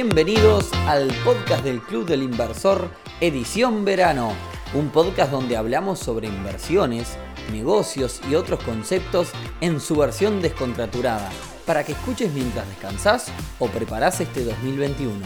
[0.00, 2.88] Bienvenidos al podcast del Club del Inversor,
[3.20, 4.32] edición verano,
[4.72, 7.18] un podcast donde hablamos sobre inversiones,
[7.50, 11.28] negocios y otros conceptos en su versión descontraturada,
[11.66, 15.18] para que escuches mientras descansas o preparas este 2021.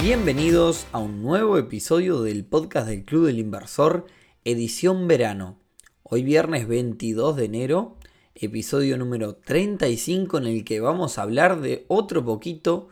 [0.00, 4.06] Bienvenidos a un nuevo episodio del podcast del Club del Inversor,
[4.44, 5.58] edición verano.
[6.04, 7.97] Hoy viernes 22 de enero
[8.40, 12.88] episodio número 35 en el que vamos a hablar de otro poquito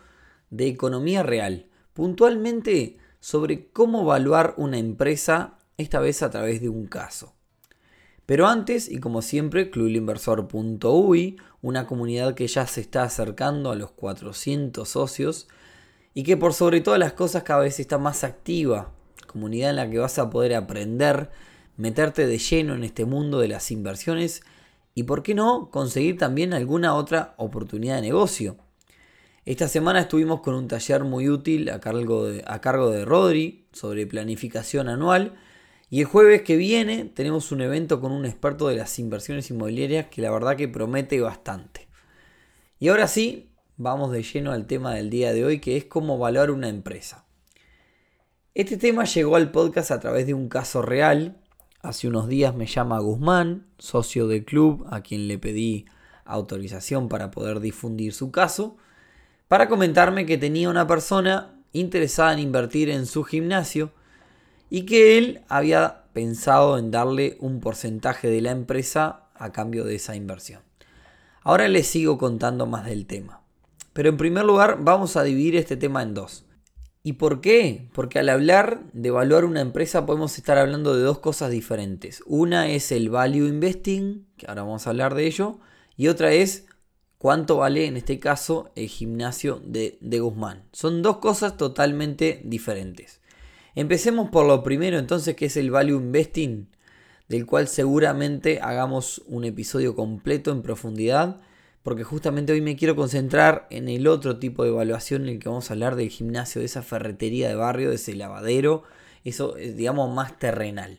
[0.51, 6.87] de economía real, puntualmente sobre cómo evaluar una empresa, esta vez a través de un
[6.87, 7.35] caso.
[8.25, 13.93] Pero antes, y como siempre, clubinversor.ui, una comunidad que ya se está acercando a los
[13.93, 15.47] 400 socios
[16.13, 18.93] y que por sobre todas las cosas cada vez está más activa,
[19.27, 21.31] comunidad en la que vas a poder aprender,
[21.77, 24.43] meterte de lleno en este mundo de las inversiones
[24.97, 28.57] y por qué no conseguir también alguna otra oportunidad de negocio.
[29.45, 33.69] Esta semana estuvimos con un taller muy útil a cargo de, a cargo de Rodri
[33.73, 35.35] sobre planificación anual
[35.91, 40.07] y el jueves que viene tenemos un evento con un experto de las inversiones inmobiliarias
[40.07, 41.89] que la verdad que promete bastante.
[42.79, 46.17] Y ahora sí, vamos de lleno al tema del día de hoy que es cómo
[46.17, 47.27] evaluar una empresa.
[48.55, 51.37] Este tema llegó al podcast a través de un caso real
[51.87, 55.87] Hace unos días me llama Guzmán, socio del club, a quien le pedí
[56.25, 58.77] autorización para poder difundir su caso,
[59.47, 63.93] para comentarme que tenía una persona interesada en invertir en su gimnasio
[64.69, 69.95] y que él había pensado en darle un porcentaje de la empresa a cambio de
[69.95, 70.63] esa inversión.
[71.43, 73.43] Ahora les sigo contando más del tema.
[73.93, 76.46] Pero en primer lugar vamos a dividir este tema en dos.
[77.07, 77.89] ¿Y por qué?
[77.93, 82.21] Porque al hablar de evaluar una empresa podemos estar hablando de dos cosas diferentes.
[82.27, 85.61] Una es el value investing, que ahora vamos a hablar de ello,
[85.97, 86.67] y otra es
[87.19, 90.65] cuánto vale en este caso el gimnasio de, de Guzmán.
[90.73, 93.21] Son dos cosas totalmente diferentes.
[93.77, 96.67] Empecemos por lo primero entonces que es el value investing,
[97.29, 101.41] del cual seguramente hagamos un episodio completo en profundidad
[101.87, 105.49] porque justamente hoy me quiero concentrar en el otro tipo de evaluación en el que
[105.49, 108.83] vamos a hablar del gimnasio, de esa ferretería de barrio, de ese lavadero,
[109.23, 110.99] eso es digamos más terrenal.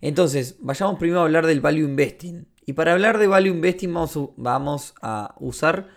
[0.00, 2.46] Entonces, vayamos primero a hablar del value investing.
[2.64, 3.92] Y para hablar de value investing
[4.36, 5.88] vamos, a usar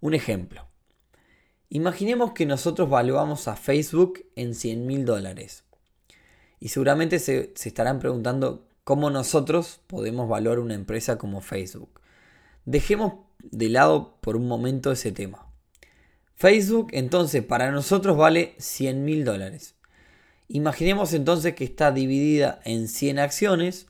[0.00, 0.66] un ejemplo.
[1.68, 5.62] Imaginemos que nosotros valuamos a Facebook en 100 mil dólares.
[6.58, 11.99] Y seguramente se, se estarán preguntando cómo nosotros podemos valuar una empresa como Facebook.
[12.64, 15.46] Dejemos de lado por un momento ese tema.
[16.36, 19.74] Facebook entonces para nosotros vale 100 mil dólares.
[20.48, 23.86] Imaginemos entonces que está dividida en 100 acciones.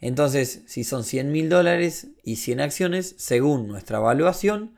[0.00, 4.74] Entonces, si son 100 mil dólares y 100 acciones, según nuestra evaluación,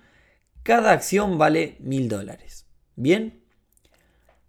[0.63, 2.67] cada acción vale mil dólares.
[2.97, 3.43] ¿Bien?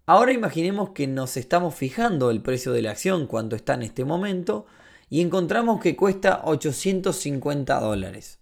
[0.04, 4.04] Ahora imaginemos que nos estamos fijando el precio de la acción, cuánto está en este
[4.04, 4.66] momento,
[5.10, 8.38] y encontramos que cuesta 850 dólares.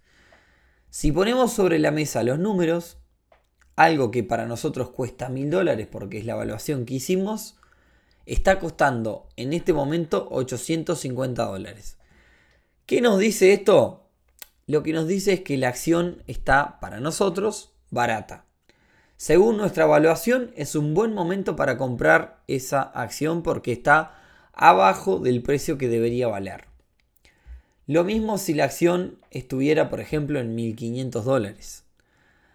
[0.96, 2.98] Si ponemos sobre la mesa los números,
[3.74, 7.56] algo que para nosotros cuesta mil dólares porque es la evaluación que hicimos,
[8.26, 11.98] está costando en este momento 850 dólares.
[12.86, 14.06] ¿Qué nos dice esto?
[14.68, 18.44] Lo que nos dice es que la acción está para nosotros barata.
[19.16, 24.22] Según nuestra evaluación es un buen momento para comprar esa acción porque está
[24.52, 26.72] abajo del precio que debería valer.
[27.86, 31.84] Lo mismo si la acción estuviera, por ejemplo, en 1.500 dólares.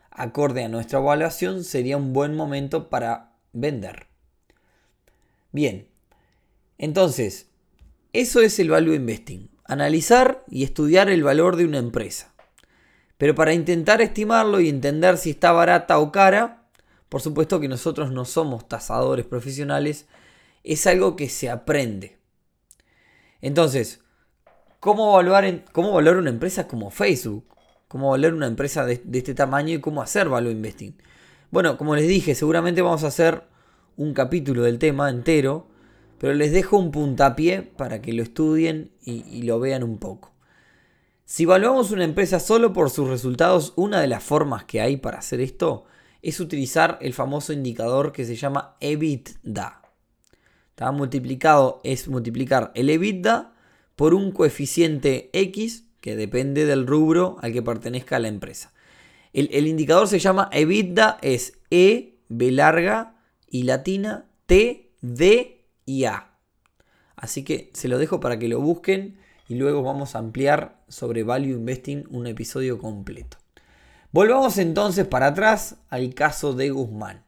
[0.09, 4.07] Acorde a nuestra evaluación, sería un buen momento para vender.
[5.51, 5.87] Bien,
[6.77, 7.47] entonces,
[8.13, 9.49] eso es el value investing.
[9.65, 12.33] Analizar y estudiar el valor de una empresa.
[13.19, 16.63] Pero para intentar estimarlo y entender si está barata o cara,
[17.09, 20.07] por supuesto que nosotros no somos tasadores profesionales,
[20.63, 22.17] es algo que se aprende.
[23.41, 24.01] Entonces,
[24.79, 27.45] cómo evaluar, cómo una empresa como Facebook,
[27.87, 30.95] cómo evaluar una empresa de, este tamaño y cómo hacer value investing.
[31.51, 33.43] Bueno, como les dije, seguramente vamos a hacer
[33.97, 35.67] un capítulo del tema entero,
[36.19, 40.33] pero les dejo un puntapié para que lo estudien y, y lo vean un poco.
[41.25, 45.19] Si evaluamos una empresa solo por sus resultados, una de las formas que hay para
[45.19, 45.85] hacer esto
[46.21, 49.81] es utilizar el famoso indicador que se llama EBITDA.
[50.71, 53.53] Está multiplicado es multiplicar el EBITDA
[53.99, 58.71] por un coeficiente X que depende del rubro al que pertenezca la empresa.
[59.33, 66.29] El, indicador se llama EBITDA, es E, B larga y latina, T, D y A.
[67.17, 69.17] Así que se lo dejo para que lo busquen
[69.49, 73.35] y luego vamos a ampliar sobre Value Investing un episodio completo.
[74.13, 77.25] Volvamos entonces para atrás al caso de Guzmán.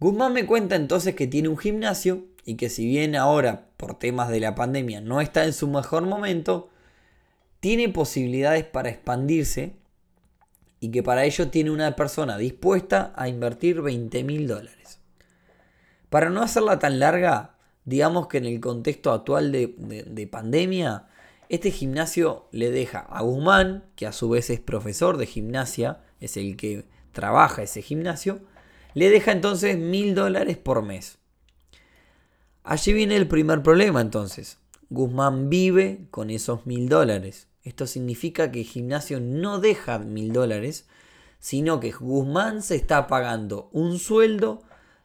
[0.00, 4.28] Guzmán me cuenta entonces que tiene un gimnasio y que si bien ahora por temas
[4.28, 6.70] de la pandemia no está en su mejor momento,
[7.60, 9.76] tiene posibilidades para expandirse
[10.80, 14.98] y que para ello tiene una persona dispuesta a invertir 20 mil dólares.
[16.10, 17.54] Para no hacerla tan larga,
[17.84, 19.68] digamos que en el contexto actual de,
[20.08, 21.06] de pandemia,
[21.48, 26.36] este gimnasio le deja a Guzmán, que a su vez es profesor de gimnasia, es
[26.36, 28.40] el que trabaja ese gimnasio,
[28.94, 31.21] le deja entonces mil dólares por mes.
[32.64, 34.58] Allí viene el primer problema entonces.
[34.88, 37.48] Guzmán vive con esos mil dólares.
[37.64, 40.86] Esto significa que gimnasio no deja mil dólares,
[41.38, 44.62] sino que Guzmán se está pagando un sueldo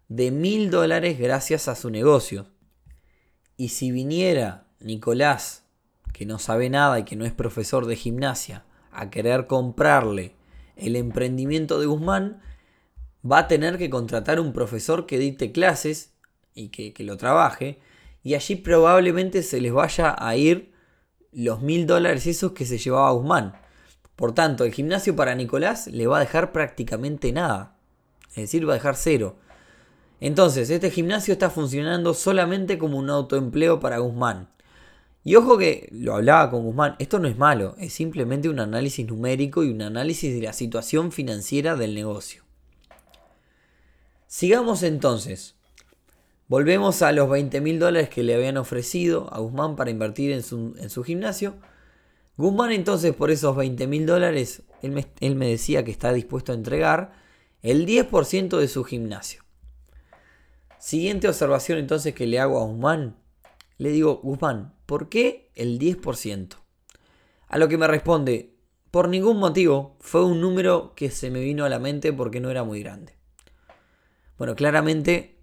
[0.07, 2.48] de mil dólares gracias a su negocio.
[3.57, 5.63] Y si viniera Nicolás,
[6.13, 10.36] que no sabe nada y que no es profesor de gimnasia, a querer comprarle
[10.75, 12.42] el emprendimiento de Guzmán,
[13.30, 16.13] va a tener que contratar un profesor que dicte clases
[16.57, 17.80] y que, que lo trabaje,
[18.24, 20.74] y allí probablemente se les vaya a ir
[21.31, 23.54] los mil dólares esos que se llevaba Guzmán.
[24.15, 27.77] Por tanto, el gimnasio para Nicolás le va a dejar prácticamente nada.
[28.30, 29.38] Es decir, va a dejar cero.
[30.19, 34.50] Entonces, este gimnasio está funcionando solamente como un autoempleo para Guzmán.
[35.24, 39.06] Y ojo que lo hablaba con Guzmán, esto no es malo, es simplemente un análisis
[39.06, 42.44] numérico y un análisis de la situación financiera del negocio.
[44.25, 45.56] Sigamos entonces.
[46.47, 50.44] Volvemos a los 20 mil dólares que le habían ofrecido a Guzmán para invertir en
[50.44, 51.55] su, gimnasio.
[52.38, 56.53] Guzmán entonces por esos 20 mil dólares, él me, él me decía que está dispuesto
[56.53, 57.11] a entregar
[57.61, 59.44] el 10% de su gimnasio.
[60.79, 63.17] Siguiente observación entonces que le hago a Guzmán.
[63.77, 66.55] Le digo, Guzmán, ¿por qué el 10%?
[67.49, 68.55] A lo que me responde,
[68.89, 72.49] por ningún motivo, fue un número que se me vino a la mente porque no
[72.49, 73.17] era muy grande.
[74.38, 75.37] Bueno, claramente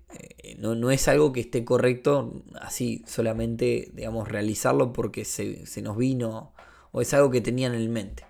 [0.72, 6.52] eh, no, es algo que esté correcto así solamente, digamos, realizarlo porque se, nos vino
[6.92, 8.24] o es algo que tenían en mente.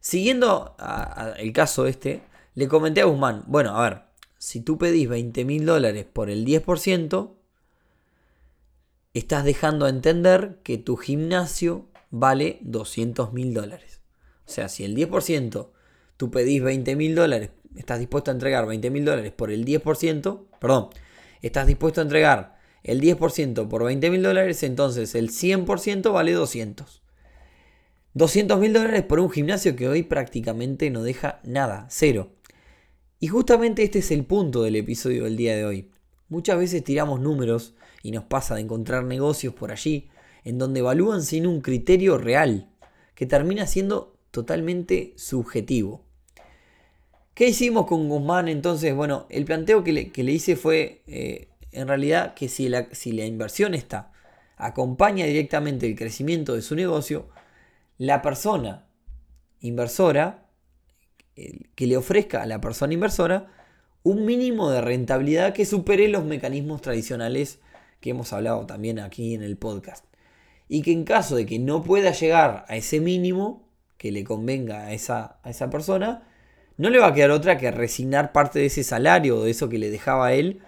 [0.00, 0.76] Siguiendo
[1.36, 2.22] el caso este,
[2.54, 4.02] le comenté a Guzmán, bueno, a ver,
[4.38, 7.32] si tú pedís 20 mil dólares por el 10%,
[9.12, 14.00] estás dejando a entender que tu gimnasio vale 200 mil dólares.
[14.46, 15.68] O sea, si el 10%
[16.16, 20.40] tú pedís 20 mil dólares estás dispuesto a entregar 20 mil dólares por el 10%,
[20.58, 20.90] perdón,
[21.42, 27.02] estás dispuesto a entregar el 10% por 20 mil dólares, entonces el 100% vale 200.
[28.14, 32.32] 200 mil dólares por un gimnasio que hoy prácticamente no deja nada, cero.
[33.18, 35.90] Y justamente este es el punto del episodio del día de hoy.
[36.28, 40.10] Muchas veces tiramos números y nos pasa de encontrar negocios por allí
[40.44, 42.70] en donde evalúan sin un criterio real,
[43.14, 46.06] que termina siendo totalmente subjetivo.
[47.40, 48.94] ¿Qué hicimos con Guzmán entonces?
[48.94, 53.24] Bueno, el planteo que le, hice fue eh, en realidad que si la, si la
[53.24, 54.12] inversión está,
[54.58, 57.30] acompaña directamente el crecimiento de su negocio,
[57.96, 58.84] la persona
[59.62, 60.50] inversora,
[61.34, 63.46] que le ofrezca a la persona inversora
[64.02, 67.58] un mínimo de rentabilidad que supere los mecanismos tradicionales
[68.00, 70.04] que hemos hablado también aquí en el podcast.
[70.68, 73.66] Y que en caso de que no pueda llegar a ese mínimo
[73.96, 76.26] que le convenga a esa, a esa persona,
[76.80, 79.68] no le va a quedar otra que resignar parte de ese salario o de eso
[79.68, 80.60] que le dejaba a él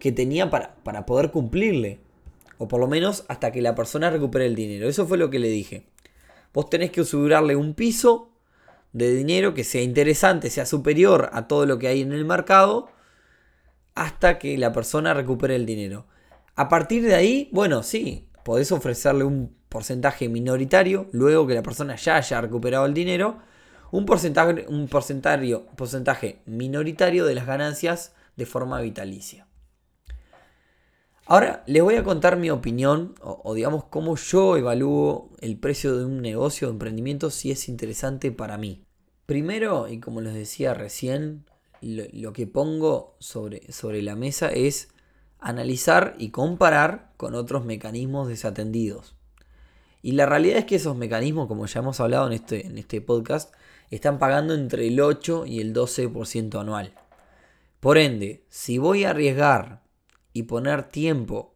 [0.00, 2.00] que tenía para, para poder cumplirle.
[2.58, 4.88] O por lo menos hasta que la persona recupere el dinero.
[4.88, 5.86] Eso fue lo que le dije.
[6.52, 8.32] Vos tenés que asegurarle un piso
[8.92, 12.88] de dinero que sea interesante, sea superior a todo lo que hay en el mercado,
[13.94, 16.06] hasta que la persona recupere el dinero.
[16.56, 21.94] A partir de ahí, bueno, sí, podés ofrecerle un porcentaje minoritario, luego que la persona
[21.94, 23.38] ya haya recuperado el dinero,
[23.94, 29.46] un porcentaje, un porcentaje minoritario de las ganancias de forma vitalicia.
[31.26, 36.06] Ahora les voy a contar mi opinión o, digamos cómo yo evalúo el precio de
[36.06, 38.82] un negocio de emprendimiento si es interesante para mí.
[39.26, 41.44] Primero, y como les decía recién,
[41.80, 44.88] lo, que pongo sobre, sobre la mesa es
[45.38, 49.14] analizar y comparar con otros mecanismos desatendidos.
[50.02, 53.00] Y la realidad es que esos mecanismos, como ya hemos hablado en este, en este
[53.00, 53.54] podcast,
[53.94, 56.94] están pagando entre el 8 y el 12% anual.
[57.80, 59.82] Por ende, si voy a arriesgar
[60.32, 61.54] y poner tiempo,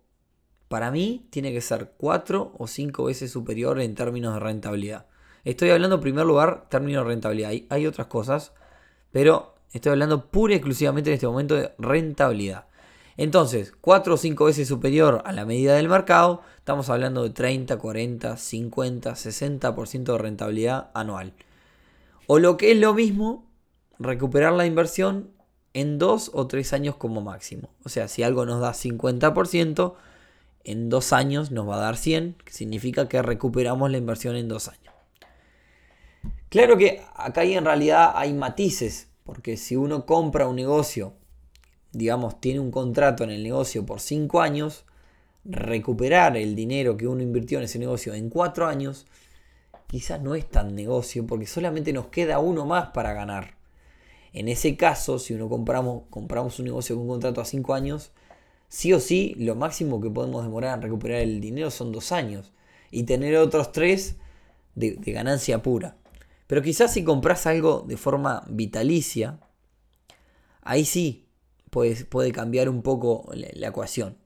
[0.69, 5.07] para mí tiene que ser 4 o 5 veces superior en términos de rentabilidad.
[5.45, 7.51] Estoy hablando en primer lugar términos de rentabilidad.
[7.51, 8.53] Hay, hay otras cosas,
[9.11, 12.67] pero estoy hablando pura y exclusivamente en este momento de rentabilidad.
[13.17, 17.77] Entonces, 4 o 5 veces superior a la medida del mercado, estamos hablando de 30,
[17.79, 21.33] 40, 50, 60% de rentabilidad anual.
[22.31, 23.47] O lo que es lo mismo,
[23.99, 25.31] recuperar la inversión
[25.73, 27.71] en dos o tres años como máximo.
[27.85, 29.95] O sea, si algo nos da 50%,
[30.65, 34.47] en dos años nos va a dar 100, que significa que recuperamos la inversión en
[34.47, 34.93] dos años.
[36.51, 41.15] Claro que acá en realidad hay matices, porque si uno compra un negocio,
[41.93, 44.85] digamos, tiene un contrato en el negocio por cinco años,
[45.47, 49.07] recuperar el dinero que uno invirtió en ese negocio en cuatro años,
[49.89, 53.57] quizás no es tan negocio, porque solamente nos queda uno más para ganar.
[54.33, 58.13] En ese caso, si uno compramos, compramos un negocio con un contrato a 5 años,
[58.69, 62.53] sí o sí, lo máximo que podemos demorar en recuperar el dinero son 2 años.
[62.91, 64.17] Y tener otros 3
[64.75, 65.97] de, ganancia pura.
[66.47, 69.41] Pero quizás si compras algo de forma vitalicia,
[70.63, 71.27] ahí sí
[71.71, 74.17] puede, puede cambiar un poco la, ecuación.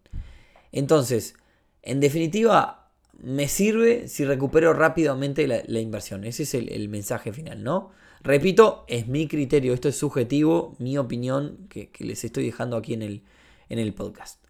[0.73, 1.35] Entonces,
[1.83, 2.82] en definitiva,
[3.19, 6.25] me sirve si recupero rápidamente la, inversión.
[6.25, 7.93] Ese es el mensaje final, ¿no?
[8.23, 13.03] Repito, es mi criterio, esto es subjetivo, mi opinión que, les estoy dejando aquí en
[13.03, 13.23] el,
[13.69, 14.45] en el podcast.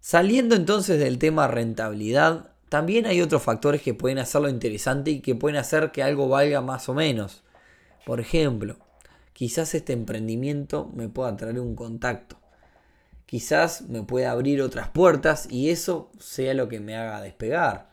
[0.00, 5.34] Saliendo entonces del tema rentabilidad, también hay otros factores que pueden hacerlo interesante y que
[5.34, 7.42] pueden hacer que algo valga más o menos.
[8.06, 8.76] Por ejemplo,
[9.34, 12.37] quizás este emprendimiento me pueda traer un contacto.
[13.28, 17.90] Quizás me pueda abrir otras puertas y eso sea lo que me haga despegar.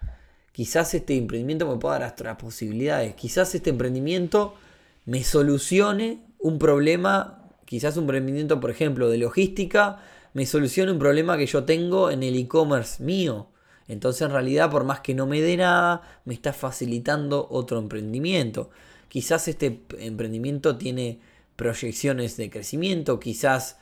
[0.54, 3.16] Quizás este emprendimiento me pueda dar otras posibilidades.
[3.16, 4.56] Quizás este emprendimiento
[5.04, 9.98] me solucione un problema, quizás un emprendimiento, por ejemplo, de logística,
[10.32, 13.50] me solucione un problema que yo tengo en el e-commerce mío.
[13.90, 18.70] Entonces, en realidad, por más que no me dé nada, me está facilitando otro emprendimiento.
[19.10, 21.20] Quizás este emprendimiento tiene
[21.58, 23.80] proyecciones de crecimiento, quizás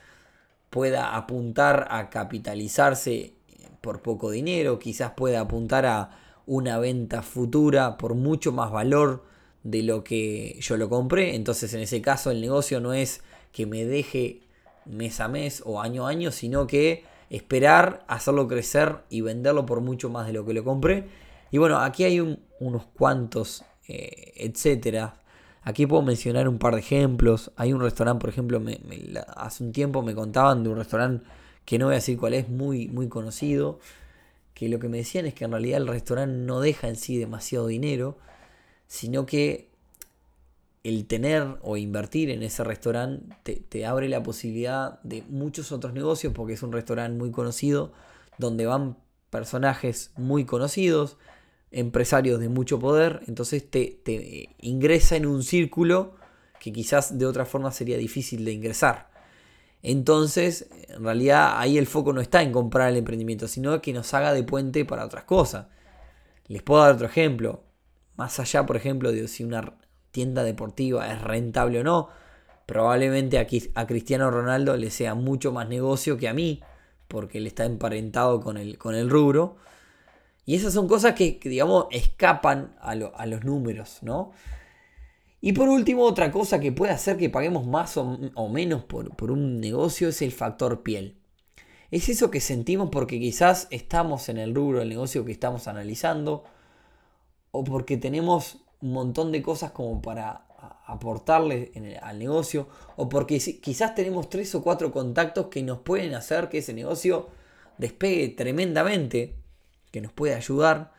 [0.74, 3.34] pueda apuntar a capitalizarse
[3.80, 9.22] por poco dinero, quizás pueda apuntar a una venta futura por mucho más valor
[9.62, 11.36] de lo que yo lo compré.
[11.36, 14.40] Entonces en ese caso el negocio no es que me deje
[14.84, 19.80] mes a mes o año a año, sino que esperar, hacerlo crecer y venderlo por
[19.80, 21.04] mucho más de lo que lo compré.
[21.52, 22.18] Y bueno, aquí hay
[22.58, 25.22] unos cuantos, eh, etcétera.
[25.64, 27.50] Aquí puedo mencionar un par de ejemplos.
[27.56, 28.62] Hay un restaurante, por ejemplo,
[29.36, 31.26] hace un tiempo me contaban de un restaurante
[31.64, 33.80] que no voy a decir cuál es, muy, muy conocido.
[34.52, 37.16] Que lo que me decían es que en realidad el restaurante no deja en sí
[37.18, 38.18] demasiado dinero
[38.86, 39.68] sino que
[40.84, 46.32] el tener o invertir en ese restaurante te, abre la posibilidad de muchos otros negocios
[46.32, 47.92] porque es un restaurante muy conocido
[48.38, 48.96] donde van
[49.30, 51.16] personajes muy conocidos,
[51.74, 56.14] empresarios de mucho poder, entonces te, te ingresa en un círculo
[56.60, 59.10] que quizás de otra forma sería difícil de ingresar.
[59.82, 64.14] Entonces, en realidad ahí el foco no está en comprar el emprendimiento, sino que nos
[64.14, 65.66] haga de puente para otras cosas.
[66.46, 67.64] Les puedo dar otro ejemplo.
[68.16, 69.74] Más allá, por ejemplo, de si una
[70.10, 72.08] tienda deportiva es rentable o no,
[72.64, 76.62] probablemente a, Cristiano Ronaldo le sea mucho más negocio que a mí,
[77.06, 79.56] porque él está emparentado con el, con el rubro.
[80.46, 84.32] Y esas son cosas que, digamos, escapan a, los números, ¿no?
[85.40, 89.30] Y por último, otra cosa que puede hacer que paguemos más o, menos por, por,
[89.30, 91.16] un negocio es el factor piel.
[91.90, 96.44] Es eso que sentimos porque quizás estamos en el rubro del negocio que estamos analizando
[97.50, 100.44] o porque tenemos un montón de cosas como para
[100.86, 101.72] aportarle
[102.02, 106.58] al negocio, o porque quizás tenemos tres o cuatro contactos que nos pueden hacer que
[106.58, 107.28] ese negocio
[107.78, 109.34] despegue tremendamente,
[109.94, 110.92] que nos puede ayudar,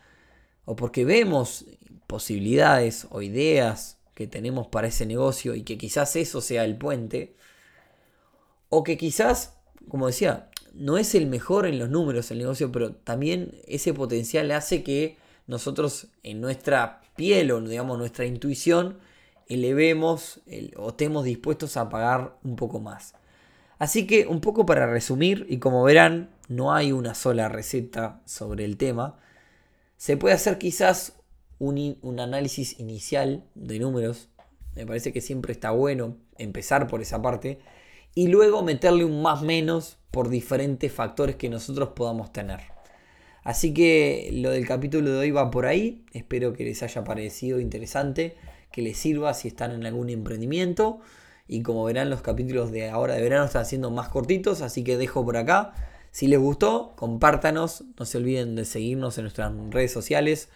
[0.64, 1.66] o porque vemos
[2.06, 7.36] posibilidades o ideas que tenemos para ese negocio y que quizás eso sea el puente,
[8.70, 9.52] o que quizás,
[9.90, 14.50] como decía, no es el mejor en los números el negocio, pero también ese potencial
[14.50, 18.96] hace que nosotros en nuestra piel o digamos nuestra intuición
[19.46, 20.40] elevemos
[20.78, 23.12] o estemos dispuestos a pagar un poco más.
[23.78, 28.64] Así que un poco para resumir, y como verán, no hay una sola receta sobre
[28.64, 29.18] el tema,
[29.96, 31.18] se puede hacer quizás
[31.58, 34.28] un, un análisis inicial de números,
[34.74, 37.58] me parece que siempre está bueno empezar por esa parte,
[38.14, 42.60] y luego meterle un más menos por diferentes factores que nosotros podamos tener.
[43.46, 46.04] Así que lo del capítulo de hoy va por ahí.
[46.12, 48.34] Espero que les haya parecido interesante,
[48.72, 50.98] que les sirva si están en algún emprendimiento.
[51.48, 54.96] Y como verán, los capítulos de ahora de verano están siendo más cortitos, así que
[54.96, 55.72] dejo por acá.
[56.10, 57.84] Si les gustó, compártanos.
[57.98, 60.48] No se olviden de seguirnos en nuestras redes sociales,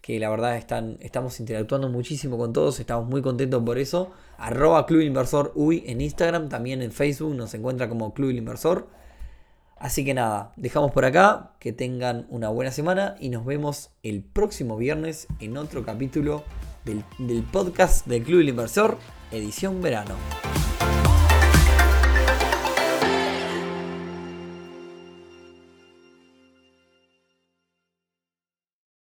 [0.00, 2.80] que la verdad están, estamos interactuando muchísimo con todos.
[2.80, 4.12] Estamos muy contentos por eso.
[4.38, 8.86] Arroba Club Inversor en Instagram, también en Facebook nos encuentra como Club Inversor.
[9.76, 14.22] Así que nada, dejamos por acá, que tengan una buena semana y nos vemos el
[14.22, 16.44] próximo viernes en otro capítulo
[16.84, 18.98] del, del podcast del Club del Inversor,
[19.30, 20.14] edición verano.